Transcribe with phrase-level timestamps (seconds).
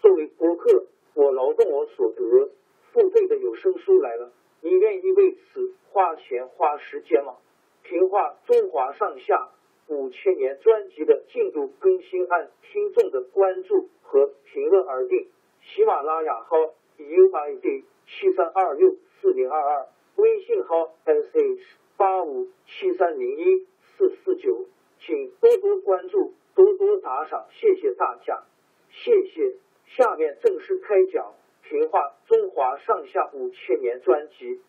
[0.00, 2.50] 作为播客，我劳动我所得，
[2.92, 7.36] 付费的有声书来了，你愿意为此花钱花时间吗？
[7.82, 9.50] 评话中华上下
[9.88, 15.28] 五千年专辑的进度更新按听众的关注和评论而定。
[15.62, 16.56] 喜马拉雅号
[16.98, 21.58] UID 七三二六四零二二，微信号 sh
[21.96, 24.64] 八五七三零一四四九，
[25.00, 26.32] 请多多关注。
[26.52, 28.42] 多多打赏，谢谢大家，
[28.90, 29.54] 谢谢。
[29.96, 31.34] 下面正式开讲
[31.68, 34.60] 《评话中华上下五千年》专辑。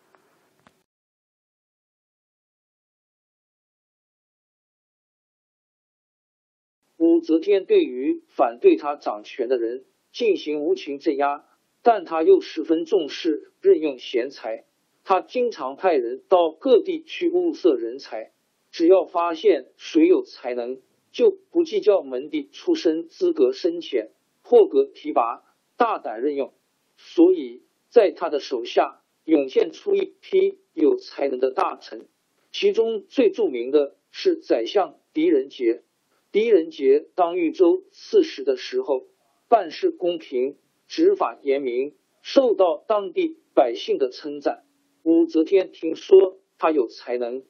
[6.96, 11.44] 武则天对于反对他掌权的人进行无情镇压，
[11.82, 14.64] 但他又十分重视任用贤才，
[15.04, 18.32] 他经常派人到各地去物色人才，
[18.72, 20.82] 只要发现谁有才能。
[21.12, 24.10] 就不计较门第出身、资格深浅，
[24.42, 25.42] 破格提拔，
[25.76, 26.52] 大胆任用。
[26.96, 32.06] 所以在他的手下涌现出一批有才能的大臣，
[32.52, 35.82] 其中最著名的是宰相狄仁杰。
[36.30, 39.06] 狄仁杰当豫州刺史的时候，
[39.48, 40.56] 办事公平，
[40.88, 44.64] 执法严明，受到当地百姓的称赞。
[45.02, 47.44] 武则天听说他有才能，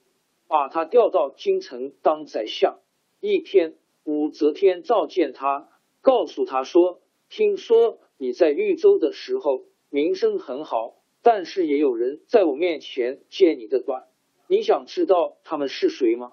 [0.49, 2.81] 把他调到京城当宰相。
[3.21, 5.69] 一天，武则天召见他，
[6.03, 14.09] 告诉他说：“听说你在豫州的时候名声很好，但是也有人在我面前揭你的短。
[14.49, 16.33] 你想知道他们是谁吗？”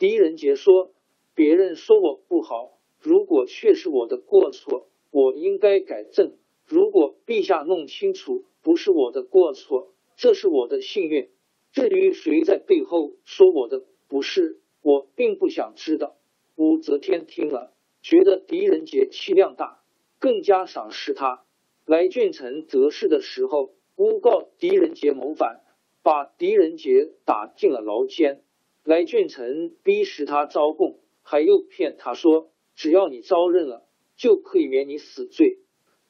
[0.00, 0.92] 狄仁杰说
[1.36, 6.32] ：“别人说我不好，如果确是我的过错，我应该改正。
[6.66, 11.28] 如果陛下弄清楚不是我的过错，这是我的幸运。
[11.70, 16.16] 至于谁在背后说我的不是，我并不想知道。”
[16.56, 19.80] 武则天听了，觉得狄仁杰气量大，
[20.18, 21.44] 更加赏识他。
[21.86, 25.60] 来俊臣得势的时候，诬告狄仁杰谋反，
[26.02, 28.42] 把狄仁杰打进了牢监。
[28.82, 33.86] 来俊臣逼使他招供，还诱骗他说，只要你招认了，
[34.16, 35.60] 就可以免你死罪。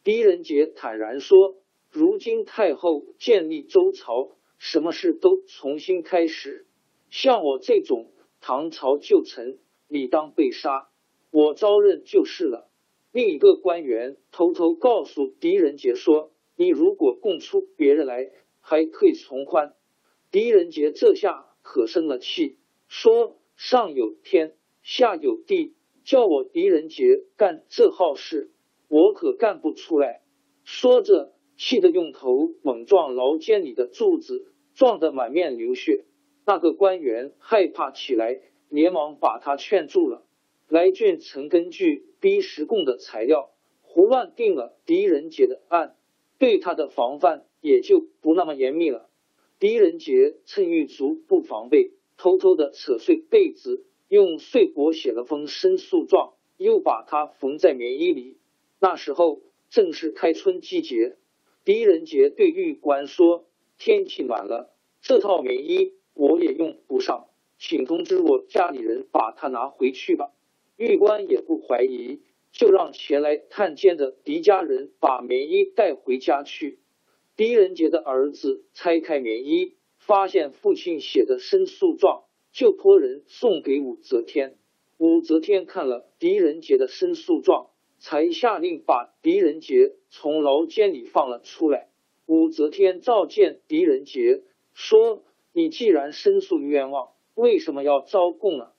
[0.02, 1.56] 狄仁杰坦然说
[1.92, 6.66] ：“如今太后建立周朝，什么事都重新开始，
[7.10, 8.10] 像我这种
[8.40, 10.88] 唐朝旧臣。”理当被杀，
[11.32, 12.68] 我招认就是了。
[13.10, 19.74] 另一个官员偷偷告诉狄仁杰说：“你如果供出别人来，还可以从宽。”
[20.30, 28.50] 狄仁杰这下可生了气，说：“上有天，下有地，叫我狄仁杰干这好事，
[28.88, 30.20] 我可干不出来。”
[30.64, 36.04] 说着，气得用头猛撞牢监里的柱子，撞得满面流血。
[36.44, 38.42] 那个官员害怕起来。
[38.68, 40.24] 连忙把他劝住了。
[40.72, 43.50] 来俊曾根据逼实供的材料
[43.82, 45.96] 胡乱定了狄仁杰的案，
[46.38, 49.10] 对他的防范也就不那么严密了。
[49.58, 58.38] 狄仁杰趁狱卒不防备，偷偷的扯碎被子，用碎帛写了封申诉状，又把他缝在棉衣里。
[58.80, 61.18] 那时候正是开春季节，
[61.66, 63.44] 狄仁杰对狱官说
[63.76, 64.72] ：“天气暖了，
[65.02, 67.28] 这套棉衣我也用不上。”
[67.60, 70.32] 请通知我家里人把它拿回去吧。
[70.82, 72.18] 狱官也不怀疑，
[72.50, 76.80] 就让前来探监的狄家人把棉衣带回家去。
[77.36, 84.56] 狄仁杰的儿子拆开棉衣，发现父亲写的申诉状，就托人送给武则天。
[84.98, 87.70] 武则天看了狄仁杰的申诉状，
[88.00, 91.90] 才下令把狄仁杰从牢监里放了出来。
[92.26, 94.42] 武则天召见狄仁杰，
[94.74, 95.22] 说
[95.54, 98.72] ：“你既然申诉冤枉。”为什么要招供呢？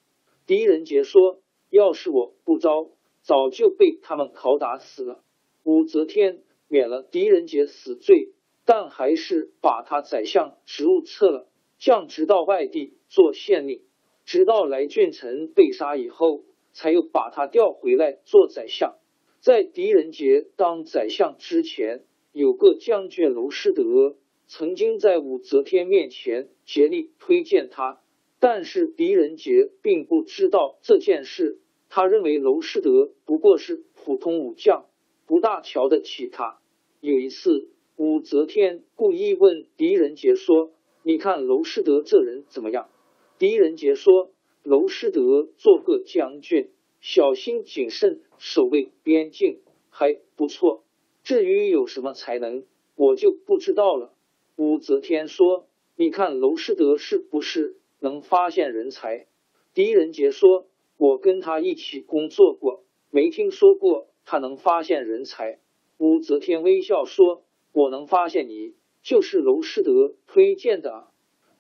[0.46, 1.40] 狄仁杰说
[1.74, 2.92] ：“要是我不招，
[3.24, 5.24] 早就被他们拷打死了。”
[5.66, 8.30] 武则天免了狄仁杰死罪，
[8.64, 11.48] 但还是把他宰相职务撤了，
[11.80, 13.82] 降职到外地做县令。
[14.24, 16.44] 直到来俊臣被杀以后，
[16.74, 18.98] 才又把他调回来做宰相。
[19.40, 22.04] 在狄仁杰当宰相之前，
[22.34, 24.16] 有个将军娄师德
[24.46, 28.00] 曾经在武则天面前竭力推荐他，
[28.40, 31.60] 但是狄仁杰并不知道这件事。
[31.96, 34.88] 他认为娄师德不过是普通武将，
[35.28, 36.58] 不大瞧得起他。
[37.02, 40.72] 有一次，武则天故意问狄仁杰说
[41.06, 42.90] ：“你看娄师德这人怎么样？”
[43.38, 44.32] 狄仁杰说
[44.66, 49.62] ：“娄师德做个将军，小心谨慎，守卫边境
[49.92, 50.84] 还不错。
[51.24, 52.64] 至于有什么才能，
[52.96, 54.12] 我就不知道了。”
[54.58, 59.28] 武则天说：“你看娄师德是不是能发现人才？”
[59.76, 60.66] 狄仁杰说。
[61.04, 65.60] 我跟他一起工作过，没听说过他能发现人才。
[65.98, 67.44] 武则天微笑说
[67.76, 71.10] ：“我能发现你，就是娄师德推荐的。”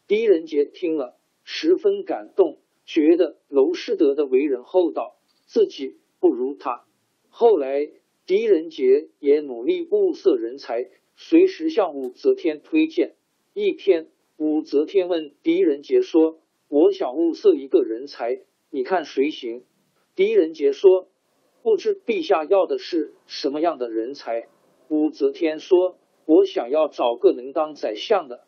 [0.07, 6.86] 狄仁杰听了十分感动，觉得娄师德的为人厚道，自己不如他。
[7.28, 7.90] 后来，
[8.25, 13.16] 狄仁杰也努力物色人才，随时向武则天推荐。
[13.54, 18.44] 一天，武则天问狄仁杰说：“我想物色一个人才。”
[18.75, 19.63] 你看谁行？
[20.15, 21.07] 狄仁杰说
[21.61, 24.47] ：“不知陛下要的是什么样的人才？”
[24.89, 28.47] 武则天说：“我想要找个能当宰相的。”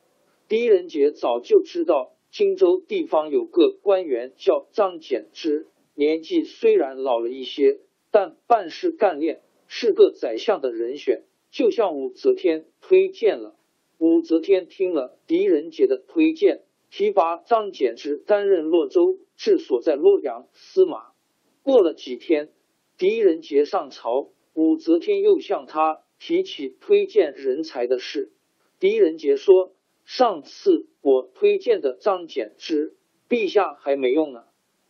[0.50, 13.56] 狄仁杰早就知道荆州地方有个官员叫张柬之，年纪虽然老了一些，但办事干练，是个宰相的人选，就向武则天推荐了。
[14.00, 16.63] 武则天听了狄仁杰的推荐。
[16.92, 21.12] 提拔张柬之担任洛州治所在洛阳司马。
[21.64, 22.52] 过了几天，
[22.98, 28.32] 狄仁杰上朝，武则天又向他提起推荐人才的事。
[28.80, 29.74] 狄仁杰说
[30.06, 32.96] ：“上次我推荐的张柬之，
[33.28, 34.44] 陛下还没用呢。”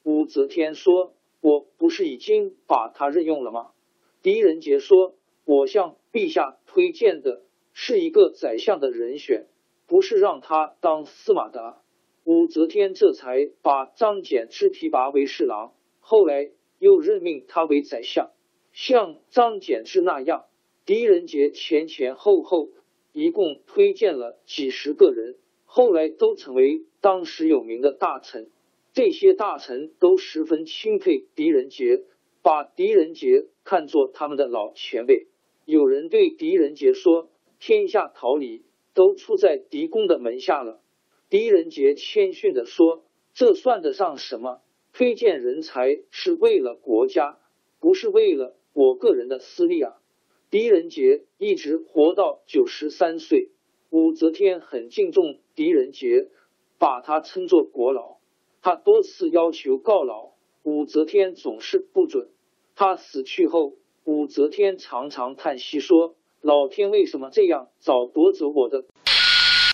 [0.03, 3.71] 武则天说：“我不是已经把他任用了吗？”
[4.21, 5.15] 狄仁杰说
[5.45, 9.47] ：“我向陛下推荐的是一个宰相的人选，
[9.87, 11.77] 不是让他当司马的。”
[12.25, 16.49] 武则天这才把张柬之提拔为侍郎，后来
[16.79, 18.31] 又任命他为宰相。
[18.73, 20.45] 像张柬之那样，
[20.87, 22.69] 狄仁杰前前后后
[23.13, 25.35] 一共推荐了几十个人，
[25.65, 28.49] 后来都成为当时有名的大臣。
[28.91, 32.05] 这些大臣都十分钦佩狄仁杰，
[32.41, 35.27] 把狄仁杰看作他们的老前辈。
[35.65, 37.29] 有人对狄仁杰说
[37.61, 38.63] ：“天下桃李
[38.95, 40.81] 都出在狄公的门下了。”
[41.35, 43.03] 狄仁杰谦逊的说
[43.35, 44.61] ：“这算得上什么？
[44.93, 47.39] 推荐人才是为了国家，
[47.81, 49.97] 不是为了我个人的私利啊！”
[50.49, 53.49] 狄仁杰一直活到九十三岁，
[53.89, 56.29] 武则天很敬重狄仁杰，
[56.79, 58.19] 把他称作国老。
[58.61, 62.29] 他多次要求告老，武则天总是不准。
[62.75, 63.73] 他死去后，
[64.05, 68.85] 武则天常常叹息说：“老天为什么这样早夺走我的？”